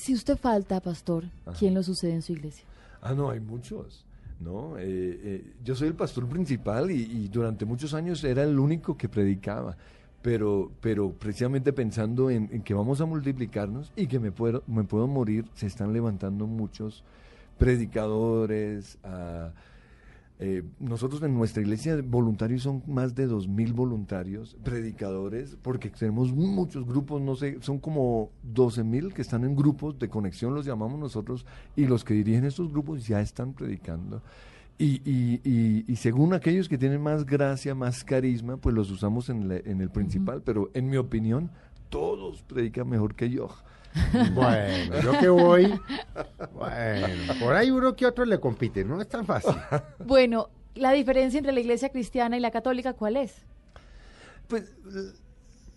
[0.00, 1.24] Si usted falta, pastor,
[1.58, 2.64] ¿quién lo sucede en su iglesia?
[3.02, 4.06] Ah, no, hay muchos.
[4.40, 4.78] ¿no?
[4.78, 9.10] Eh, eh, yo soy el pastor principal y, durante muchos años era el único que
[9.10, 9.76] predicaba,
[10.22, 15.06] pero, pero precisamente pensando en, que vamos a multiplicarnos y que me puedo, me puedo
[15.06, 17.04] morir, se están levantando muchos
[17.58, 19.50] predicadores, a
[20.42, 26.32] eh, nosotros en nuestra iglesia voluntarios son más de dos mil voluntarios, predicadores, porque tenemos
[26.32, 30.64] muchos grupos, no sé, son como doce mil que están en grupos de conexión, los
[30.64, 31.44] llamamos nosotros,
[31.76, 34.22] y los que dirigen estos grupos ya están predicando.
[34.78, 39.52] Y, y, y, según aquellos que tienen más gracia, más carisma, pues los usamos en,
[39.52, 41.50] en el principal, pero en mi opinión,
[41.90, 43.48] todos predican mejor que yo.
[44.34, 45.80] Bueno, yo que voy.
[46.54, 49.54] Bueno, por ahí uno que otro le compite, no es tan fácil.
[50.06, 53.44] Bueno, la diferencia entre la iglesia cristiana y la católica, ¿cuál es?
[54.46, 54.72] Pues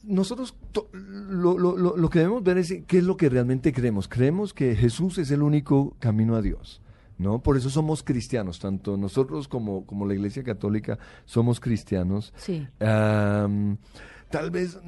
[0.04, 0.56] nosotros
[0.92, 4.08] lo, lo, lo, que debemos ver es qué es lo que realmente creemos.
[4.08, 6.82] Creemos que Jesús es el único camino a Dios.
[7.18, 7.42] ¿no?
[7.42, 12.34] Por eso somos cristianos, tanto nosotros como, como la Iglesia Católica somos cristianos.
[12.36, 12.68] Sí.
[12.80, 14.80] tal vez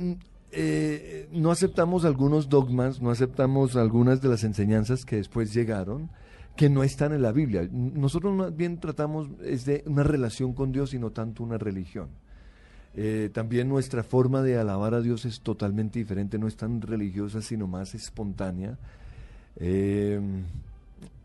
[0.56, 6.10] eh, no aceptamos algunos dogmas, no aceptamos algunas de las enseñanzas que después llegaron,
[6.56, 7.68] que no están en la Biblia.
[7.72, 12.08] Nosotros más bien tratamos es de una relación con Dios y no tanto una religión.
[12.98, 17.42] Eh, también nuestra forma de alabar a Dios es totalmente diferente, no es tan religiosa,
[17.42, 18.78] sino más espontánea.
[19.58, 20.22] Eh,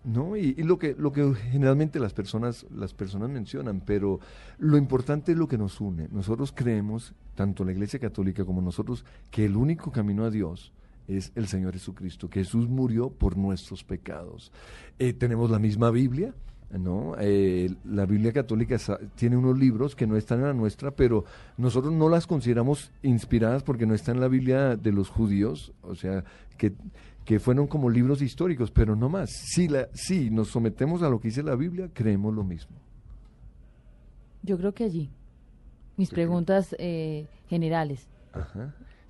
[0.05, 0.37] ¿no?
[0.37, 4.20] Y, lo que lo que generalmente las personas las personas mencionan, pero
[4.59, 6.09] lo importante es lo que nos une.
[6.11, 10.73] Nosotros creemos, tanto la Iglesia Católica como nosotros, que el único camino a Dios
[11.09, 14.53] es el Señor Jesucristo, que Jesús murió por nuestros pecados.
[14.98, 16.35] Eh, tenemos la misma Biblia,
[16.79, 17.17] ¿no?
[17.19, 18.77] Eh, la Biblia católica
[19.17, 21.25] tiene unos libros que no están en la nuestra, pero
[21.57, 25.95] nosotros no las consideramos inspiradas porque no están en la Biblia de los judíos, o
[25.95, 26.25] sea,
[26.57, 26.73] que
[27.25, 29.31] que fueron como libros históricos, pero no más.
[29.31, 32.77] Si, la, si nos sometemos a lo que dice la Biblia, creemos lo mismo.
[34.43, 35.11] Yo creo que allí.
[35.97, 38.09] Mis preguntas eh, generales.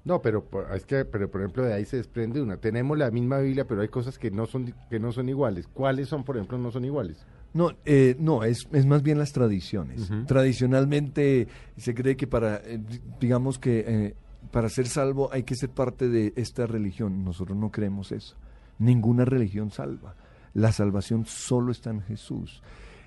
[0.04, 0.44] No, pero
[0.75, 2.56] es que, pero por ejemplo, de ahí se desprende una.
[2.56, 5.69] Tenemos la misma Biblia, pero hay cosas que no son que no son iguales.
[5.69, 7.25] ¿Cuáles son, por ejemplo, no son iguales?
[7.53, 10.10] No, eh, no, es, es más bien las tradiciones.
[10.26, 12.81] Tradicionalmente se cree que para, eh,
[13.20, 14.15] digamos que
[14.50, 17.25] para ser salvo hay que ser parte de esta religión.
[17.25, 18.37] Nosotros no creemos eso.
[18.78, 20.15] Ninguna religión salva.
[20.55, 22.62] La salvación solo está en Jesús.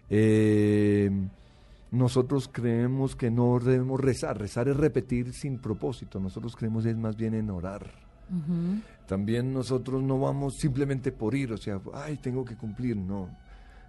[0.10, 1.10] Eh,
[1.92, 4.40] nosotros creemos que no debemos rezar.
[4.40, 6.20] Rezar es repetir sin propósito.
[6.20, 7.92] Nosotros creemos es más bien en orar.
[9.08, 12.96] También nosotros no vamos simplemente por ir, o sea, ay, tengo que cumplir.
[12.96, 13.30] No.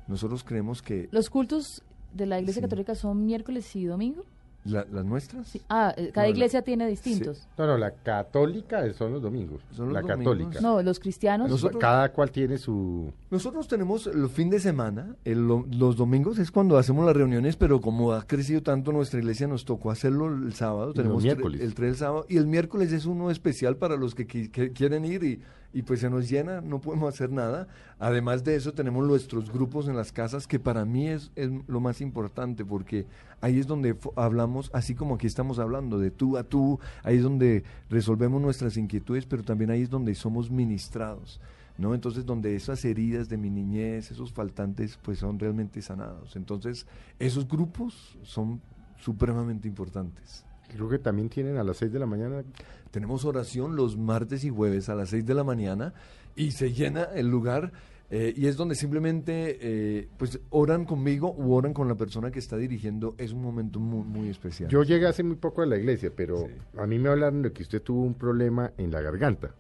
[0.07, 1.09] Nosotros creemos que...
[1.13, 1.83] ¿Los cultos
[2.13, 4.25] de la Iglesia Católica son miércoles y domingo?
[4.65, 5.59] ¿Las nuestras?
[5.69, 7.47] Ah, eh, cada iglesia tiene distintos.
[7.59, 9.61] No, no, la católica son los domingos.
[9.73, 10.61] Son la católica.
[10.61, 11.67] No, los cristianos.
[11.79, 13.13] cada cual tiene su...
[13.31, 18.13] Nosotros tenemos el fin de semana, los domingos es cuando hacemos las reuniones, pero como
[18.13, 20.95] ha crecido tanto nuestra iglesia, nos tocó hacerlo el sábado.
[20.95, 21.61] Tenemos el miércoles.
[21.61, 22.27] el 3 sábado.
[22.29, 25.43] Y el miércoles es uno especial para los que quieren ir y
[25.75, 27.67] y pues se nos llena, no podemos hacer nada.
[27.99, 31.33] Además de eso tenemos nuestros grupos en las casas que para mí es,
[31.67, 33.07] lo más importante porque
[33.41, 37.25] ahí es donde hablamos, así como aquí estamos hablando, de tú a tú, ahí es
[37.25, 41.41] donde resolvemos nuestras inquietudes, pero también ahí es donde somos ministrados.
[41.77, 41.93] ¿no?
[41.93, 46.37] Entonces, donde esas heridas de mi niñez, esos faltantes, pues son realmente sanados.
[46.37, 46.87] Entonces,
[47.19, 48.61] esos grupos son
[48.97, 50.45] supremamente importantes.
[50.75, 52.43] Creo que también tienen a las 6 de la mañana.
[52.91, 55.95] Tenemos oración los martes y jueves a las 6 de la mañana
[56.35, 57.73] y se llena el lugar.
[58.11, 62.41] Eh, y es donde simplemente eh, pues oran conmigo u oran con la persona que
[62.41, 63.15] está dirigiendo.
[63.19, 64.69] Es un momento muy, muy especial.
[64.69, 67.63] Yo llegué hace muy poco a la iglesia, pero a mí me hablaron de que
[67.63, 69.55] usted tuvo un problema en la garganta.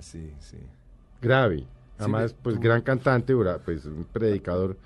[0.00, 0.58] Sí, sí.
[1.22, 1.64] Grave.
[1.98, 3.34] Además, pues gran cantante,
[3.64, 4.76] pues un predicador.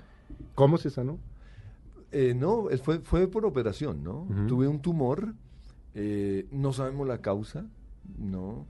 [0.53, 1.17] ¿Cómo se sanó?
[2.11, 4.27] Eh, no, fue, fue por operación, ¿no?
[4.47, 5.33] Tuve un tumor
[5.95, 7.65] eh, no sabemos la causa,
[8.17, 8.67] ¿no?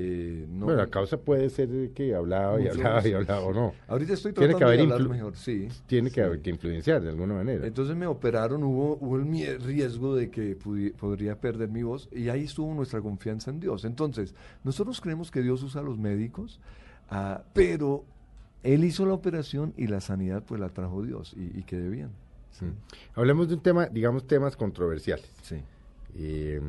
[0.00, 3.74] Eh, no bueno, la causa puede ser que hablaba y hablaba y hablaba o no.
[3.88, 5.66] Ahorita estoy tratando tiene que haber de mejor, sí.
[5.88, 7.66] Tiene que, haber, que influenciar de alguna manera.
[7.66, 10.56] Entonces me operaron, hubo, hubo el riesgo de que
[10.96, 13.84] podría perder mi voz y ahí estuvo nuestra confianza en Dios.
[13.84, 16.60] Entonces, nosotros creemos que Dios usa a los médicos,
[17.10, 18.04] ah, pero
[18.62, 22.10] Él hizo la operación y la sanidad pues la trajo Dios y, y quedé bien.
[23.16, 25.28] Hablemos de un tema, digamos, temas controversiales.
[25.42, 25.56] Sí
[26.16, 26.60] eh,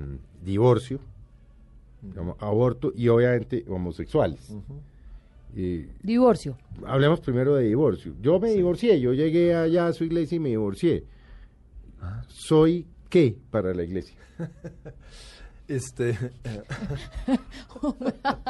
[0.44, 1.00] divorcio,
[2.40, 4.54] aborto y obviamente homosexuales.
[6.04, 6.58] divorcio.
[6.86, 8.14] Hablemos primero de divorcio.
[8.22, 11.06] Yo me divorcié, yo llegué allá a su iglesia y me divorcié.
[12.02, 12.24] Ah.
[12.28, 14.16] ¿Soy qué para la iglesia?
[15.70, 16.18] Este,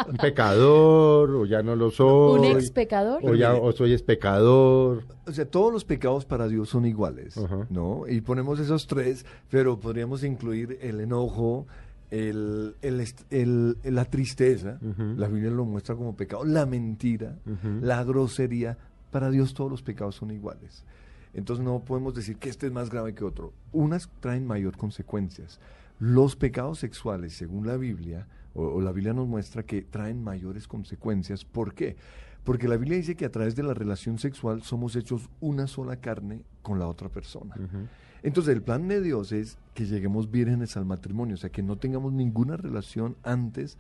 [0.08, 2.40] un pecador, o ya no lo soy.
[2.40, 3.20] ¿Un ex pecador?
[3.24, 5.04] O ya o soy ex pecador.
[5.28, 7.36] o sea, todos los pecados para Dios son iguales.
[7.70, 8.08] ¿no?
[8.08, 11.68] Y ponemos esos tres, pero podríamos incluir el enojo,
[12.12, 14.80] el, el el- la tristeza,
[15.18, 17.36] la Biblia lo muestra como pecado, la mentira,
[17.82, 18.78] la grosería,
[19.12, 20.84] para Dios todos los pecados son iguales.
[21.34, 23.54] Entonces no podemos decir que este es más grave que otro.
[23.72, 25.60] Unas traen mayor consecuencias.
[26.00, 30.68] Los pecados sexuales, según la Biblia, o, o la Biblia nos muestra que traen mayores
[30.68, 31.46] consecuencias.
[31.46, 31.98] ¿Por qué?
[32.44, 35.98] Porque la Biblia dice que a través de la relación sexual somos hechos una sola
[35.98, 37.56] carne con la otra persona.
[38.24, 41.78] Entonces el plan de Dios es que lleguemos vírgenes al matrimonio, o sea, que no
[41.78, 43.78] tengamos ninguna relación antes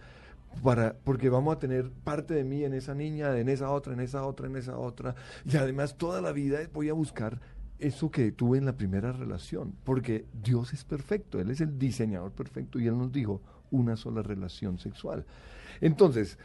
[0.64, 4.00] para porque vamos a tener parte de mí en esa niña, en esa otra, en
[4.00, 5.16] esa otra, en esa otra,
[5.46, 7.40] y además toda la vida voy a buscar
[7.80, 12.32] eso que tuve en la primera relación, porque Dios es perfecto, Él es el diseñador
[12.32, 13.42] perfecto y Él nos dijo
[13.72, 15.26] una sola relación sexual.
[15.82, 16.38] Entonces,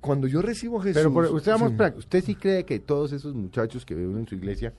[0.00, 0.96] cuando yo recibo a Jesús...
[0.96, 1.98] Pero por- usted, vamos Sí.
[1.98, 4.72] ¿usted sí cree que todos esos muchachos que ve uno en su iglesia,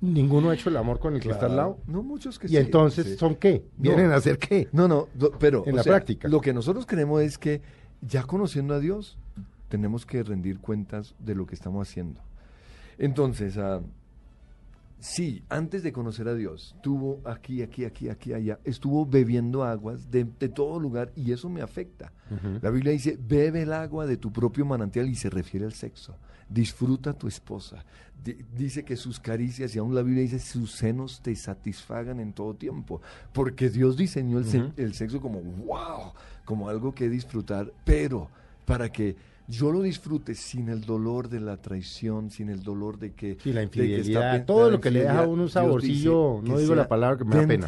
[0.00, 1.78] ninguno ha hecho el amor con el que está al lado?
[1.86, 3.16] No, muchos que ¿Y sí, entonces sí.
[3.16, 3.64] son qué?
[3.76, 4.68] ¿Vienen a hacer qué?
[4.72, 6.28] No, no, do- pero En la sea, práctica.
[6.28, 7.62] Lo que nosotros creemos es que
[8.02, 9.16] ya conociendo a Dios,
[9.68, 12.20] tenemos que rendir cuentas de lo que estamos haciendo.
[12.98, 13.80] Entonces, ah,
[15.04, 20.10] sí, antes de conocer a Dios, estuvo aquí, aquí, aquí, aquí, allá, estuvo bebiendo aguas
[20.10, 22.10] de, de todo lugar y eso me afecta.
[22.62, 26.16] La Biblia dice, bebe el agua de tu propio manantial y se refiere al sexo.
[26.48, 27.84] Disfruta a tu esposa.
[28.24, 32.32] Di- dice que sus caricias, y aún la Biblia dice, sus senos te satisfagan en
[32.32, 33.02] todo tiempo.
[33.32, 36.12] Porque Dios diseñó el, se- el sexo como, wow,
[36.46, 38.30] como algo que disfrutar, pero
[38.64, 39.16] para que
[39.46, 43.36] yo lo disfrute sin el dolor de la traición, sin el dolor de que...
[43.42, 45.50] Sí, la de que está infidelidad, todo lo que le deja a infidelidad, uno un
[45.50, 47.66] saborcillo, no digo la palabra que me da pena.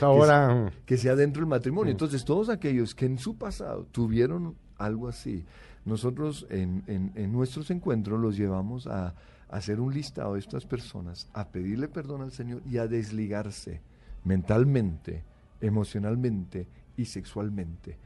[0.00, 1.90] Ahora, que sea dentro del matrimonio.
[1.90, 1.96] Mm.
[1.96, 5.44] Entonces, todos aquellos que en su pasado tuvieron algo así,
[5.84, 9.14] nosotros en, en- en nuestros encuentros los llevamos a, a
[9.48, 13.80] hacer un listado de estas personas, a pedirle perdón al Señor y a desligarse
[14.24, 15.24] mentalmente,
[15.60, 16.66] emocionalmente
[16.96, 17.96] y sexualmente.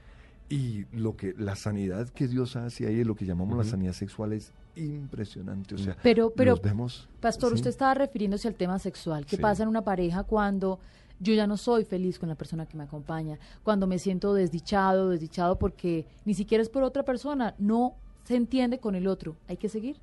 [0.49, 4.33] Y lo que la sanidad que Dios hace ahí, lo que llamamos la sanidad sexual,
[4.33, 5.75] es impresionante.
[5.75, 7.09] O sea, Pero, pero, nos vemos.
[7.21, 7.55] Pastor, ¿sí?
[7.57, 9.27] usted estaba refiriéndose al tema sexual.
[9.27, 9.43] ¿Qué Sí.
[9.43, 10.79] pasa en una pareja cuando
[11.19, 13.39] yo ya no soy feliz con la persona que me acompaña?
[13.65, 17.95] Cuando me siento desdichado, desdichado porque ni siquiera es por otra persona, no
[18.25, 19.35] se entiende con el otro.
[19.49, 19.97] ¿Hay que seguir?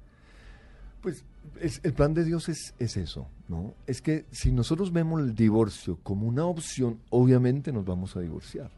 [1.01, 1.23] Pues
[1.61, 3.73] es- el plan de Dios es, es eso, ¿no?
[3.87, 8.71] Es que si nosotros vemos el divorcio como una opción, obviamente nos vamos a divorciar.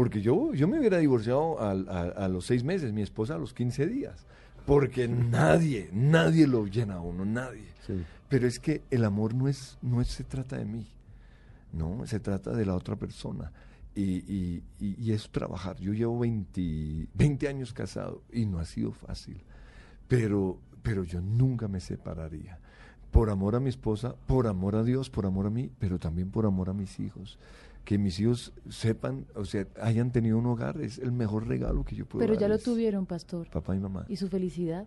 [0.00, 3.38] Porque yo, yo me hubiera divorciado al- a, a los seis meses, mi esposa a
[3.38, 4.24] los 15 días.
[4.64, 7.66] Porque nadie, nadie lo llena a uno, nadie.
[7.86, 8.02] sí.
[8.30, 10.86] Pero es que el amor no es, no es, se trata de mí,
[11.74, 13.52] no, se trata de la otra persona.
[13.94, 14.02] Y,
[14.32, 15.76] y, y, y es trabajar.
[15.80, 19.42] Yo llevo 20, 20 años casado y no ha sido fácil.
[20.08, 22.58] Pero, pero yo nunca me separaría.
[23.10, 26.30] Por amor a mi esposa, por amor a Dios, por amor a mí, pero también
[26.30, 27.38] por amor a mis hijos.
[27.84, 31.96] Que mis hijos sepan, o sea, hayan tenido un hogar, es el mejor regalo que
[31.96, 33.48] yo puedo Pero ya lo tuvieron, Pastor.
[33.50, 34.04] Papá y mamá.
[34.08, 34.86] ¿Y su felicidad?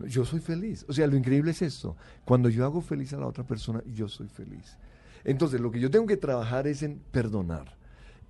[0.00, 0.84] Yo soy feliz.
[0.88, 1.96] O sea, lo increíble es esto.
[2.24, 4.76] Cuando yo hago feliz a la otra persona, yo soy feliz.
[5.24, 7.76] Entonces, lo que yo tengo que trabajar es en perdonar,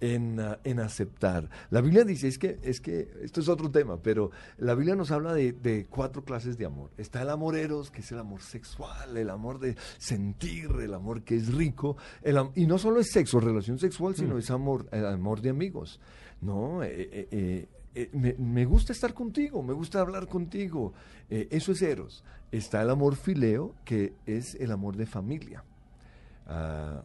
[0.03, 1.49] en, ah, en aceptar.
[1.71, 5.11] La Biblia dice, es que, es que, esto es otro tema, pero la Biblia nos
[5.13, 6.91] habla de, de cuatro clases de amor.
[6.99, 11.23] Está el amor eros, que es el amor sexual, el amor de sentir, el amor
[11.23, 11.97] que es rico.
[12.23, 16.01] el y no solo es sexo, relación sexual, sino es amor, el amor de amigos.
[16.41, 20.93] No, Eh, eh, eh, me, me gusta estar contigo, me gusta hablar contigo.
[21.29, 22.25] Eso es eros.
[22.51, 25.63] Está el amor fileo, que es el amor de familia.
[26.47, 27.03] Ah,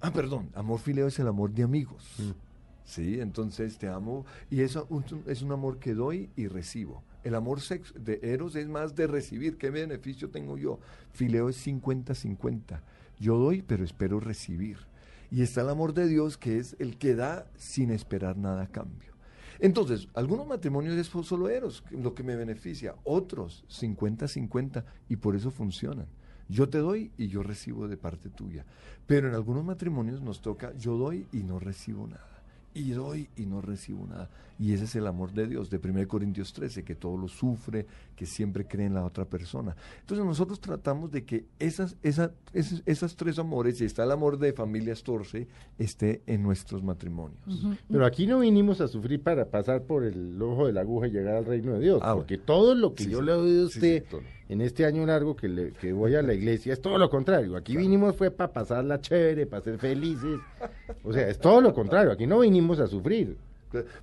[0.00, 2.14] ah, perdón, amor fileo es el amor de amigos.
[2.18, 2.45] Mm.
[2.86, 4.88] Sí, entonces te amo y eso
[5.26, 7.02] es un amor que doy y recibo.
[7.24, 10.78] El amor sex, de Eros es más de recibir, ¿qué beneficio tengo yo?
[11.10, 12.80] Fileo es 50-50.
[13.18, 14.78] Yo doy, pero espero recibir.
[15.32, 18.68] Y está el amor de Dios, que es el que da sin esperar nada a
[18.68, 19.14] cambio.
[19.58, 25.50] Entonces, algunos matrimonios es solo Eros, lo que me beneficia, otros 50-50, y por eso
[25.50, 26.06] funcionan.
[26.48, 28.64] Yo te doy y yo recibo de parte tuya.
[29.08, 32.35] Pero en algunos matrimonios nos toca, yo doy y no recibo nada.
[32.76, 34.28] Y doy y no recibo nada.
[34.58, 37.86] Y ese es el amor de Dios, de 1 Corintios 13, que todo lo sufre,
[38.14, 39.76] que siempre cree en la otra persona.
[40.00, 44.38] Entonces nosotros tratamos de que esas, esa, esas, esas tres amores, y está el amor
[44.38, 45.46] de familias torce,
[45.78, 47.40] esté en nuestros matrimonios.
[47.90, 51.10] Pero aquí no vinimos a sufrir para pasar por el ojo de la aguja y
[51.10, 52.00] llegar al reino de Dios.
[52.02, 53.24] Ah, porque todo lo que Sí, yo sí.
[53.26, 54.16] le he oído a usted sí.
[54.48, 57.56] En este año largo que, le- que voy a la iglesia es todo lo contrario.
[57.56, 60.38] Aquí vinimos fue para pasarla chévere, para ser felices.
[61.02, 62.12] O sea, es todo lo contrario.
[62.12, 63.36] Aquí no vinimos a sufrir.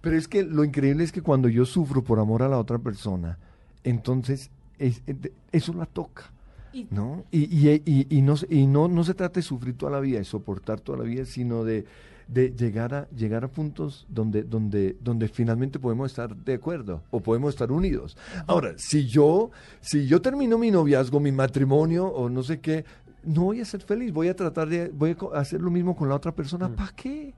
[0.02, 2.78] Pero es que lo increíble es que cuando yo sufro por amor a la otra
[2.80, 3.38] persona,
[3.84, 6.32] entonces es- es- eso la toca.
[6.74, 7.24] Y- ¿no?
[7.32, 10.00] Y, y, y, y no, se- y no, no se trata de sufrir toda la
[10.00, 11.86] vida, de soportar toda la vida, sino de,
[12.28, 17.20] de llegar, a, llegar a puntos donde, donde, donde finalmente podemos estar de acuerdo o
[17.20, 18.18] podemos estar unidos.
[18.48, 19.52] Ahora, si yo,
[19.82, 22.86] si yo termino mi noviazgo, mi matrimonio o no sé qué,
[23.24, 26.10] no voy a ser feliz, voy a tratar de voy a hacer lo mismo con
[26.10, 26.70] la otra persona.
[26.76, 27.34] ¿Para qué?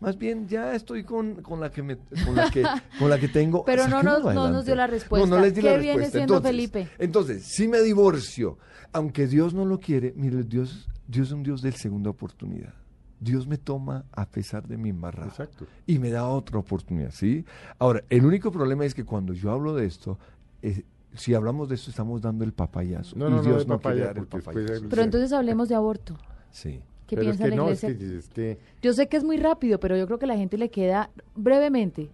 [0.00, 2.62] Más bien ya estoy con, con la que me, con la que
[3.00, 3.64] con la que tengo.
[3.64, 5.28] Pero no nos- no nos dio la respuesta.
[5.28, 6.18] No, no les di la ¿Qué viene respuesta.
[6.18, 6.88] siendo Entonces, Felipe?
[6.98, 8.58] entonces, si me divorcio,
[8.92, 12.74] aunque Dios no lo quiere, mire, Dios, Dios es un Dios de segunda oportunidad.
[13.20, 15.28] Dios me toma a pesar de mi embarrada.
[15.28, 15.66] Exacto.
[15.86, 17.44] Y me da otra oportunidad, ¿sí?
[17.78, 20.18] Ahora, el único problema es que cuando yo hablo de esto,
[20.62, 20.82] eh,
[21.14, 23.16] si hablamos de esto, estamos dando el papayazo.
[23.16, 24.72] No, y no, no, Dios no quiere papaya, dar el papayazo.
[24.84, 26.16] el- Pero entonces hablemos de aborto.
[26.50, 26.80] Sí.
[27.06, 27.98] ¿Qué Pero piensa es la no, es iglesia?
[28.08, 30.36] que, es que- Yo sé que es muy rápido, pero yo creo que a la
[30.36, 32.10] gente le queda brevemente,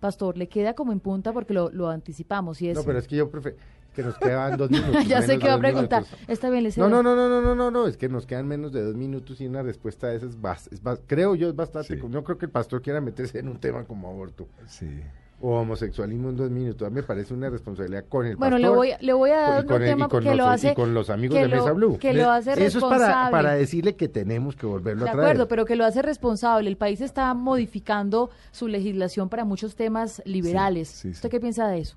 [0.00, 2.76] pastor, le queda como en punta porque lo, lo anticipamos y es...
[2.76, 3.56] no, pero es que yo prefiero
[3.96, 5.08] que nos quedan dos minutos.
[5.08, 6.02] ya sé que de va a preguntar.
[6.04, 6.28] minutos.
[6.28, 8.46] Está bien, le No, no, no, no, no, no, no, no, es que nos quedan
[8.46, 11.48] menos de dos minutos y una respuesta de esas es, bas- es bas- creo yo
[11.48, 12.02] es bastante, Sí.
[12.08, 15.00] no creo que el pastor quiera meterse en un tema como aborto Sí.
[15.40, 18.70] o homosexualismo en dos minutos, a mí me parece una responsabilidad con el Bueno, pastor.
[18.70, 20.70] le voy, le voy a dar otro tema lo los- hace...
[20.70, 21.98] y con los amigos de lo- Mesa Blue.
[21.98, 23.06] Que lo hace Eso es responsable.
[23.14, 25.28] para, para decirle que tenemos que volverlo De a traer.
[25.28, 26.68] acuerdo, pero que lo hace responsable.
[26.70, 30.88] El país está modificando su legislación para muchos temas liberales.
[30.88, 31.10] sí, sí.
[31.10, 31.96] ¿Usted qué piensa de eso?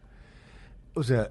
[0.95, 1.29] O sea,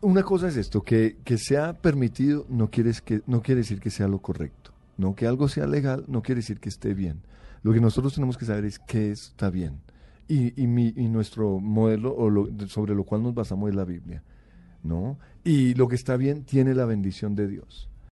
[0.00, 3.80] una cosa es esto, que, que sea permitido no quiere, es que, no quiere decir
[3.80, 4.72] que sea lo correcto.
[4.96, 7.20] No que algo sea legal no quiere decir que esté bien.
[7.62, 9.80] Lo que nosotros tenemos que saber es qué está bien.
[10.26, 13.84] Y, y, mi, y nuestro modelo o lo- sobre lo cual nos basamos es la
[13.84, 14.22] Biblia.
[14.82, 15.18] ¿no?
[15.44, 17.88] Y lo que está bien tiene la bendición de Dios.